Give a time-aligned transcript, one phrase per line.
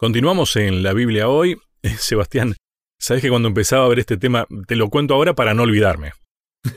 [0.00, 1.60] Continuamos en la Biblia hoy.
[1.98, 2.54] Sebastián,
[2.98, 6.14] sabes que cuando empezaba a ver este tema, te lo cuento ahora para no olvidarme.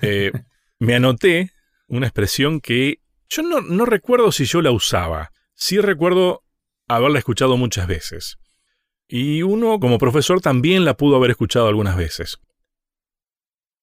[0.01, 0.33] Eh,
[0.79, 1.51] me anoté
[1.87, 2.99] una expresión que
[3.29, 5.31] yo no, no recuerdo si yo la usaba.
[5.55, 6.44] Sí recuerdo
[6.90, 8.40] haberla escuchado muchas veces.
[9.08, 12.40] Y uno como profesor también la pudo haber escuchado algunas veces.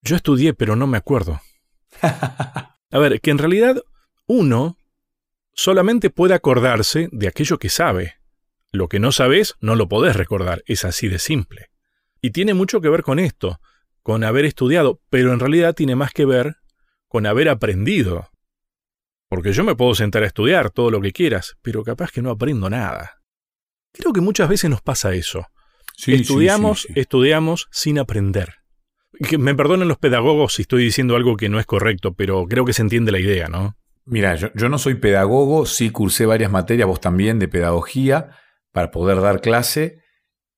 [0.02, 1.41] Yo estudié, pero no me acuerdo.
[2.02, 3.82] A ver, que en realidad
[4.27, 4.77] uno
[5.54, 8.19] solamente puede acordarse de aquello que sabe.
[8.72, 11.70] Lo que no sabes no lo podés recordar, es así de simple.
[12.22, 13.60] Y tiene mucho que ver con esto,
[14.02, 16.56] con haber estudiado, pero en realidad tiene más que ver
[17.08, 18.30] con haber aprendido.
[19.29, 22.30] Porque yo me puedo sentar a estudiar todo lo que quieras, pero capaz que no
[22.30, 23.20] aprendo nada.
[23.93, 25.46] Creo que muchas veces nos pasa eso.
[26.07, 28.54] estudiamos, estudiamos sin aprender.
[29.29, 32.64] Que me perdonen los pedagogos si estoy diciendo algo que no es correcto, pero creo
[32.64, 33.77] que se entiende la idea, ¿no?
[34.05, 38.30] Mira, yo, yo no soy pedagogo, sí cursé varias materias, vos también, de pedagogía,
[38.72, 40.00] para poder dar clase,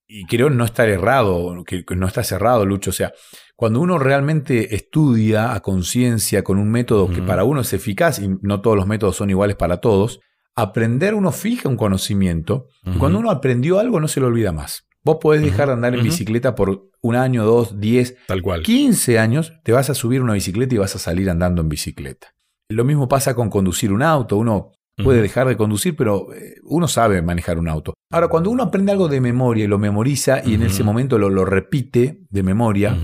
[0.07, 2.91] y creo no estar errado, que, no está cerrado, Lucho.
[2.91, 3.13] O sea,
[3.55, 8.29] cuando uno realmente estudia a conciencia con un método que para uno es eficaz, y
[8.41, 10.19] no todos los métodos son iguales para todos,
[10.55, 12.67] aprender uno fija un conocimiento.
[12.85, 14.85] y cuando uno aprendió algo no se lo olvida más.
[15.05, 18.63] Vos podés dejar de andar en bicicleta por un año, dos, diez, Tal cual.
[18.63, 22.33] 15 años, te vas a subir una bicicleta y vas a salir andando en bicicleta.
[22.69, 24.37] Lo mismo pasa con conducir un auto.
[24.37, 27.93] Uno puede dejar de conducir, pero eh, uno sabe manejar un auto.
[28.11, 31.29] Ahora, cuando uno aprende algo de memoria y lo memoriza y en ese momento lo,
[31.29, 32.95] lo repite de memoria.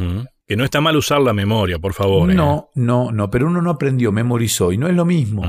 [0.46, 2.30] Que no está mal usar la memoria, por favor.
[2.30, 2.34] ¿eh?
[2.34, 5.44] No, no, no, pero uno no aprendió, memorizó y no es lo mismo.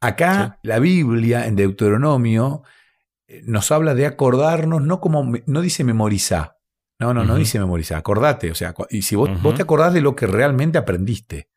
[0.00, 2.62] Acá la Biblia en Deuteronomio
[3.26, 6.56] eh, nos habla de acordarnos, no como, no dice memorizar.
[6.98, 8.50] No, no, no dice memorizar, acordate.
[8.52, 11.48] O sea, y si vos, vos te acordás de lo que realmente aprendiste,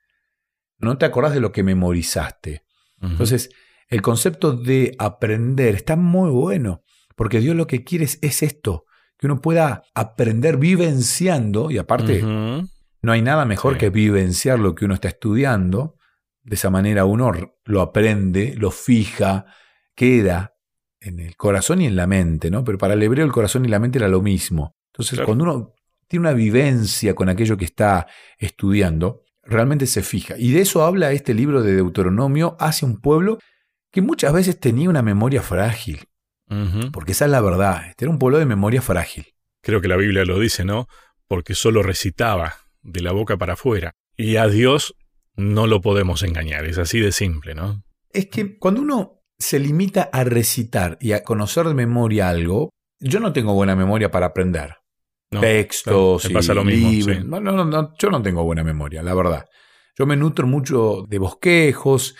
[0.79, 2.63] no te acordás de lo que memorizaste.
[2.99, 3.51] Entonces,
[3.87, 6.83] el concepto de aprender está muy bueno,
[7.15, 8.85] porque Dios lo que quiere es, esto,
[9.17, 14.85] que uno pueda aprender vivenciando, y aparte, no hay nada mejor que vivenciar lo que
[14.85, 15.95] uno está estudiando.
[16.41, 17.31] De esa manera uno
[17.63, 19.45] lo aprende, lo fija,
[19.95, 20.55] queda
[20.99, 22.63] en el corazón y en la mente, ¿no?
[22.63, 24.75] Pero para el hebreo el corazón y la mente era lo mismo.
[24.91, 25.73] Entonces, cuando uno
[26.07, 30.35] tiene una vivencia con aquello que está estudiando, realmente se fija.
[30.37, 33.37] Y de eso habla este libro de Deuteronomio hacia un pueblo
[33.95, 36.09] que muchas veces tenía una memoria frágil.
[36.91, 39.27] Porque esa es la verdad, este era un pueblo de memoria frágil.
[39.61, 40.87] Creo que la Biblia lo dice, ¿no?
[41.29, 43.93] Porque solo recitaba de la boca para afuera.
[44.17, 44.95] Y a Dios
[45.37, 47.83] no lo podemos engañar, es así de simple, ¿no?
[48.11, 53.21] Es que cuando uno se limita a recitar y a conocer de memoria algo, yo
[53.21, 54.75] no tengo buena memoria para aprender.
[55.29, 59.45] Textos, y pasa lo mismo, no, no, no, yo no tengo buena memoria, la verdad.
[59.97, 62.15] Yo me nutro mucho de bosquejos,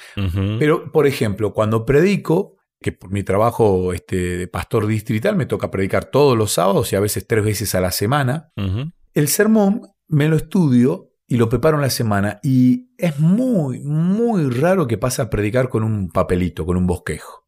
[0.60, 5.72] pero por ejemplo, cuando predico, que por mi trabajo este, de pastor distrital me toca
[5.72, 8.52] predicar todos los sábados y a veces tres veces a la semana,
[9.14, 14.50] el sermón me lo estudio y lo preparo en la semana y es muy, muy
[14.50, 17.44] raro que pase a predicar con un papelito, con un bosquejo.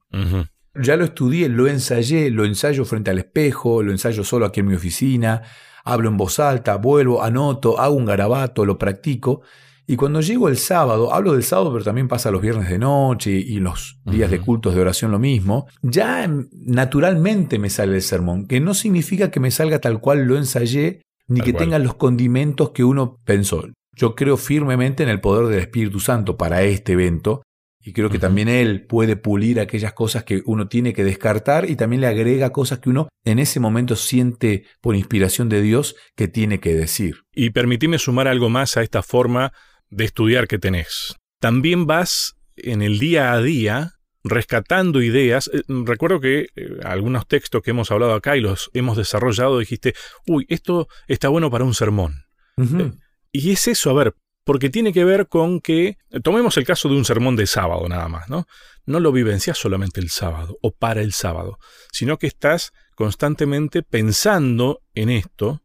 [0.75, 4.67] Ya lo estudié, lo ensayé, lo ensayo frente al espejo, lo ensayo solo aquí en
[4.67, 5.41] mi oficina,
[5.85, 9.41] hablo en voz alta, vuelvo, anoto, hago un garabato, lo practico
[9.89, 13.31] y cuando llego el sábado, hablo del sábado, pero también pasa los viernes de noche
[13.31, 18.47] y los días de cultos de oración lo mismo, ya naturalmente me sale el sermón,
[18.47, 22.71] que no significa que me salga tal cual lo ensayé, ni que tenga los condimentos
[22.71, 23.63] que uno pensó.
[23.95, 27.43] Yo creo firmemente en el poder del Espíritu Santo para este evento,
[27.79, 31.77] y creo que también Él puede pulir aquellas cosas que uno tiene que descartar y
[31.77, 36.27] también le agrega cosas que uno en ese momento siente por inspiración de Dios que
[36.27, 37.21] tiene que decir.
[37.33, 39.53] Y permitime sumar algo más a esta forma
[39.89, 41.15] de estudiar que tenés.
[41.39, 43.93] También vas en el día a día
[44.23, 45.49] rescatando ideas.
[45.53, 49.93] Eh, recuerdo que eh, algunos textos que hemos hablado acá y los hemos desarrollado dijiste,
[50.25, 52.25] uy, esto está bueno para un sermón.
[52.57, 52.91] Eh,
[53.31, 56.95] y es eso, a ver, porque tiene que ver con que, tomemos el caso de
[56.95, 58.47] un sermón de sábado nada más, ¿no?
[58.85, 61.59] No lo vivencias solamente el sábado o para el sábado,
[61.91, 65.61] sino que estás constantemente pensando en esto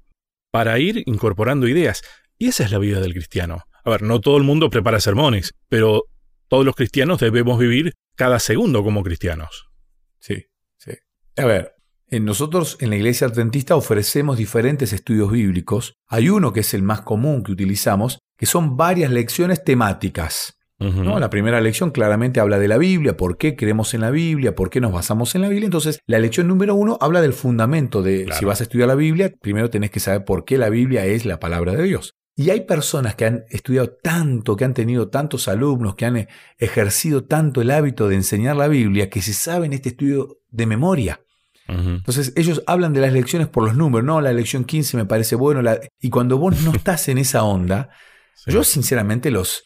[0.51, 2.03] para ir incorporando ideas.
[2.37, 3.65] Y esa es la vida del cristiano.
[3.85, 6.05] A ver, no todo el mundo prepara sermones, pero
[6.49, 9.69] todos los cristianos debemos vivir cada segundo como cristianos.
[10.19, 10.47] Sí,
[10.77, 10.93] sí.
[11.37, 11.75] A ver,
[12.13, 15.95] en nosotros en la iglesia adventista ofrecemos diferentes estudios bíblicos.
[16.07, 20.59] Hay uno que es el más común que utilizamos, que son varias lecciones temáticas.
[20.79, 21.19] ¿no?
[21.19, 24.69] La primera lección claramente habla de la Biblia, por qué creemos en la Biblia, por
[24.69, 25.67] qué nos basamos en la Biblia.
[25.67, 29.33] Entonces, la lección número uno habla del fundamento de si vas a estudiar la Biblia,
[29.41, 32.15] primero tenés que saber por qué la Biblia es la palabra de Dios.
[32.35, 37.25] Y hay personas que han estudiado tanto, que han tenido tantos alumnos, que han ejercido
[37.25, 41.21] tanto el hábito de enseñar la Biblia, que se saben este estudio de memoria.
[41.69, 45.37] Entonces ellos hablan de las lecciones por los números, no, la lección 15 me parece
[45.37, 45.63] bueno,
[46.01, 47.91] y cuando vos no estás en esa onda,
[48.47, 49.65] yo sinceramente los,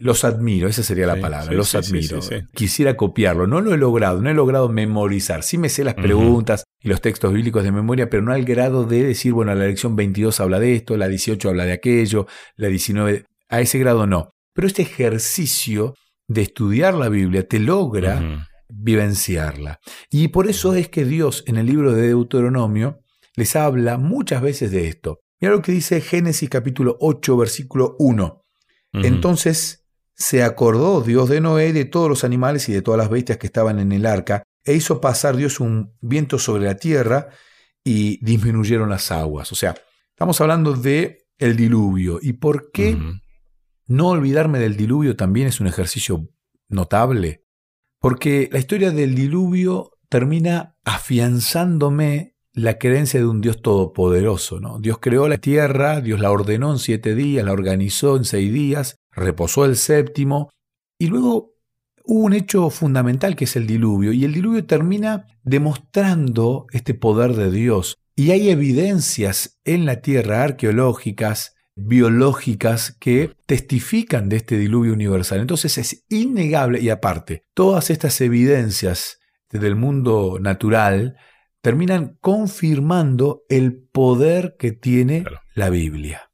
[0.00, 2.20] los admiro, esa sería la palabra, los admiro.
[2.54, 5.42] Quisiera copiarlo, no lo he logrado, no he logrado memorizar.
[5.42, 8.84] Sí me sé las preguntas y los textos bíblicos de memoria, pero no al grado
[8.84, 12.68] de decir, bueno, la lección 22 habla de esto, la 18 habla de aquello, la
[12.68, 14.30] 19, a ese grado no.
[14.52, 15.94] Pero este ejercicio
[16.28, 19.78] de estudiar la Biblia te logra vivenciarla.
[20.10, 23.00] Y por eso es que Dios en el libro de Deuteronomio
[23.34, 25.20] les habla muchas veces de esto.
[25.40, 28.39] Mira lo que dice Génesis capítulo 8, versículo 1.
[28.92, 33.38] Entonces se acordó Dios de Noé de todos los animales y de todas las bestias
[33.38, 37.28] que estaban en el arca, e hizo pasar Dios un viento sobre la tierra
[37.82, 39.50] y disminuyeron las aguas.
[39.52, 39.74] O sea,
[40.10, 42.18] estamos hablando de el diluvio.
[42.20, 42.98] ¿Y por qué
[43.86, 46.28] no olvidarme del diluvio también es un ejercicio
[46.68, 47.44] notable?
[47.98, 54.60] Porque la historia del diluvio termina afianzándome la creencia de un Dios todopoderoso.
[54.60, 54.78] ¿no?
[54.78, 58.96] Dios creó la tierra, Dios la ordenó en siete días, la organizó en seis días,
[59.12, 60.50] reposó el séptimo,
[60.98, 61.54] y luego
[62.04, 67.34] hubo un hecho fundamental que es el diluvio, y el diluvio termina demostrando este poder
[67.34, 67.96] de Dios.
[68.16, 75.40] Y hay evidencias en la tierra arqueológicas, biológicas que testifican de este diluvio universal.
[75.40, 79.20] Entonces es innegable y aparte, todas estas evidencias
[79.50, 81.16] del mundo natural
[81.60, 85.24] terminan confirmando el poder que tiene
[85.54, 86.30] la Biblia.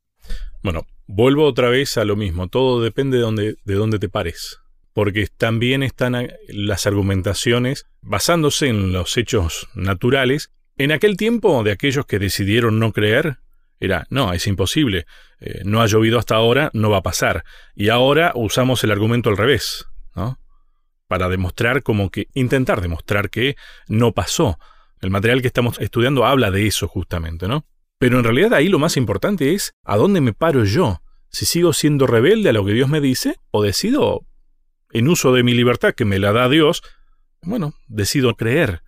[0.62, 4.61] Bueno, vuelvo otra vez a lo mismo, todo depende de dónde, de dónde te pares,
[4.93, 10.50] porque también están las argumentaciones basándose en los hechos naturales.
[10.76, 13.38] En aquel tiempo de aquellos que decidieron no creer,
[13.78, 15.06] era, no, es imposible,
[15.40, 17.44] eh, no ha llovido hasta ahora, no va a pasar.
[17.75, 20.38] Y ahora usamos el argumento al revés, ¿no?
[21.08, 23.56] Para demostrar como que, intentar demostrar que
[23.88, 24.58] no pasó.
[25.00, 27.66] El material que estamos estudiando habla de eso justamente, ¿no?
[27.98, 31.00] Pero en realidad ahí lo más importante es a dónde me paro yo.
[31.28, 34.26] Si sigo siendo rebelde a lo que Dios me dice, o decido,
[34.90, 36.82] en uso de mi libertad que me la da Dios,
[37.43, 38.82] bueno, decido creer.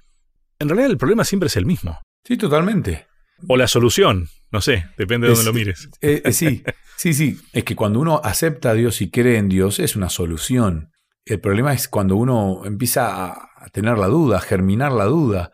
[0.58, 1.98] En realidad el problema siempre es el mismo.
[2.24, 3.06] Sí, totalmente.
[3.46, 5.88] O la solución, no sé, depende de dónde lo mires.
[6.00, 6.62] Eh, eh, sí,
[6.96, 7.38] sí, sí.
[7.52, 10.90] Es que cuando uno acepta a Dios y cree en Dios, es una solución.
[11.24, 15.52] El problema es cuando uno empieza a tener la duda, a germinar la duda.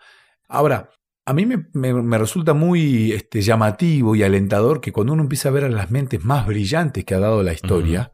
[0.48, 0.90] Ahora,
[1.26, 5.64] a mí me, resulta muy este, llamativo y alentador que cuando uno empieza a ver
[5.64, 8.12] a las mentes más brillantes que ha dado la historia,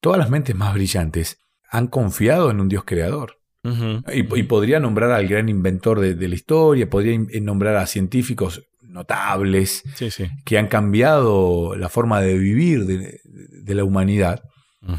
[0.00, 1.38] todas las mentes más brillantes
[1.70, 3.40] han confiado en un Dios creador.
[4.12, 9.82] y, podría nombrar al gran inventor de, la historia, podría nombrar a científicos notables
[10.44, 14.42] que han cambiado la forma de vivir de, la humanidad.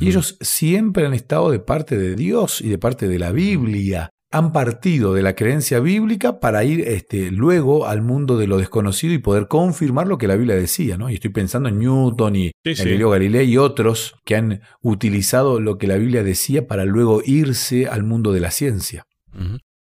[0.01, 4.11] Y ellos siempre han estado de parte de Dios y de parte de la Biblia
[4.29, 9.13] han partido de la creencia bíblica para ir este, luego al mundo de lo desconocido
[9.13, 11.09] y poder confirmar lo que la Biblia decía, ¿no?
[11.09, 15.87] Y estoy pensando en Newton y Galileo Galilei y otros que han utilizado lo que
[15.87, 19.05] la Biblia decía para luego irse al mundo de la ciencia.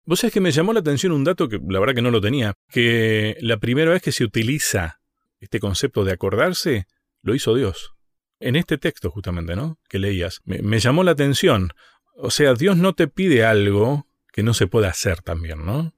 [0.06, 2.22] Vos sabés que me llamó la atención un dato que la verdad que no lo
[2.22, 5.00] tenía, que la primera vez que se utiliza
[5.40, 6.86] este concepto de acordarse,
[7.22, 7.92] lo hizo Dios.
[8.40, 9.78] En este texto justamente, ¿no?
[9.90, 10.40] Que leías.
[10.46, 11.72] me llamó la atención.
[12.16, 15.94] O sea, Dios no te pide algo que no se puede hacer también, ¿no?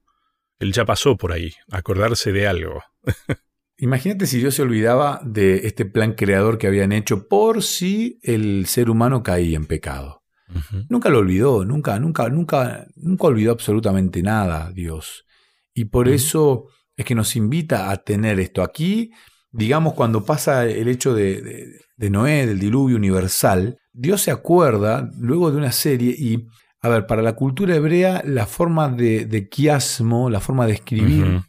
[0.60, 2.82] Él ya pasó por ahí, acordarse de algo.
[3.78, 8.66] Imagínate si Dios se olvidaba de este plan creador que habían hecho por si el
[8.68, 10.22] ser humano caía en pecado.
[10.88, 15.26] Nunca lo olvidó, nunca, nunca, nunca, nunca olvidó absolutamente nada Dios.
[15.74, 19.12] Y por eso es que nos invita a tener esto aquí.
[19.52, 25.50] Digamos, cuando pasa el hecho de, de Noé, del diluvio universal, Dios se acuerda luego
[25.50, 26.46] de una serie y
[26.84, 31.42] a ver, para la cultura hebrea, la forma de, quiasmo, la forma de escribir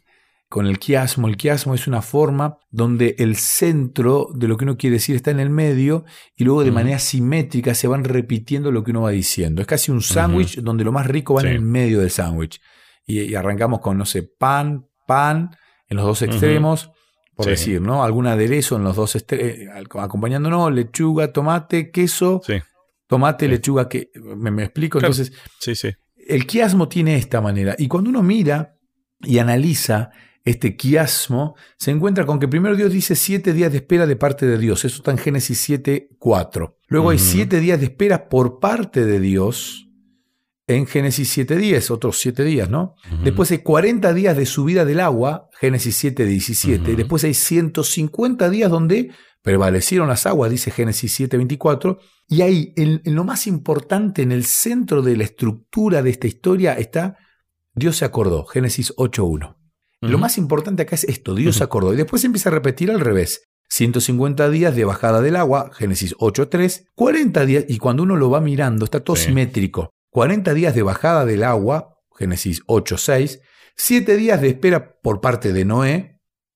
[0.47, 4.77] con el quiasmo, el quiasmo es una forma donde el centro de lo que uno
[4.77, 6.05] quiere decir está en el medio
[6.37, 9.61] y luego de manera simétrica se van repitiendo lo que uno va diciendo.
[9.61, 12.61] Es casi un sándwich donde lo más rico va en el medio del sándwich.
[13.05, 15.53] Y, arrancamos con, no sé, pan, pan
[15.89, 16.91] en los dos extremos,
[17.35, 18.05] por decir, ¿no?
[18.05, 22.41] Algún aderezo en los dos extremos, eh, acompañándonos, lechuga, tomate, queso.
[22.45, 22.61] Sí
[23.07, 24.99] tomate, lechuga, que me, explico.
[24.99, 25.89] Entonces, sí, sí.
[26.27, 27.75] el quiasmo tiene esta manera.
[27.77, 28.75] Y cuando uno mira
[29.21, 30.11] y analiza
[30.43, 34.45] este quiasmo, se encuentra con que primero Dios dice siete días de espera de parte
[34.45, 34.85] de Dios.
[34.85, 36.77] Eso está en Génesis 7, 4.
[36.87, 39.85] Luego hay siete días de espera por parte de Dios
[40.67, 42.95] en Génesis 7, 10, otros siete días, ¿no?
[43.23, 46.95] Después hay 40 días de subida del agua, Génesis 7, 17.
[46.95, 49.11] Después hay 150 días donde
[49.45, 55.03] prevalecieron las aguas, dice Génesis 7:24, y ahí, en, lo más importante, en el centro
[55.03, 57.15] de la estructura de esta historia, está
[57.75, 59.55] Dios se acordó, Génesis 8.1.
[60.01, 61.93] Lo más importante acá es esto, Dios se acordó.
[61.93, 63.43] Y después empieza a repetir al revés.
[63.69, 66.87] 150 días de bajada del agua, Génesis 8.3.
[66.95, 69.89] 40 días, y cuando uno lo va mirando, está todo simétrico.
[70.11, 73.41] 40 días de bajada del agua, Génesis 8.6.
[73.75, 76.14] 7 días de espera por parte de Noé,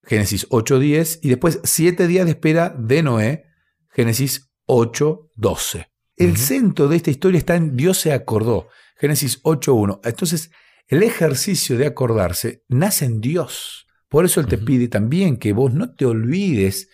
[0.10, 1.20] Génesis 8.10.
[1.22, 3.46] Y después 7 días de espera de Noé,
[3.92, 5.88] Génesis 8.12.
[6.18, 10.02] El centro de esta historia está en Dios se acordó, Génesis 8.1.
[10.04, 10.50] Entonces,
[10.88, 13.86] el ejercicio de acordarse nace en Dios.
[14.10, 16.90] Por eso Él te pide también que vos no te olvides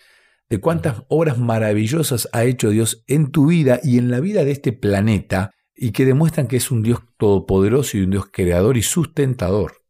[0.50, 4.52] de cuántas obras maravillosas ha hecho Dios en tu vida y en la vida de
[4.52, 8.82] este planeta y que demuestran que es un Dios todopoderoso y un Dios creador y
[8.82, 9.85] sustentador.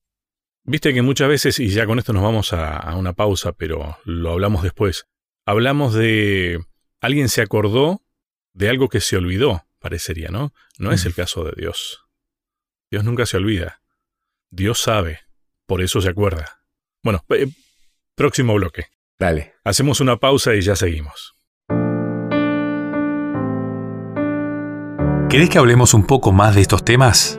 [0.68, 4.32] Viste que muchas veces, y ya con esto nos vamos a, una pausa, pero lo
[4.32, 5.06] hablamos después,
[5.44, 6.61] hablamos de
[7.00, 8.02] alguien se acordó
[8.52, 10.52] de algo que se olvidó, parecería, ¿no?
[10.78, 12.04] No es el caso de Dios.
[12.90, 13.80] Dios nunca se olvida.
[14.50, 15.20] Dios sabe,
[15.66, 16.62] por eso se acuerda.
[17.02, 17.46] Bueno, eh,
[18.16, 18.87] próximo bloque.
[19.20, 19.54] Dale.
[19.62, 21.35] Hacemos una pausa y ya seguimos.
[25.28, 27.38] ¿Querés que hablemos un poco más de estos temas?